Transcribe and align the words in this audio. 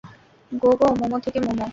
গো-গো 0.51 0.87
মোমো 0.99 1.17
থেকে 1.19 1.39
মোমো। 1.39 1.67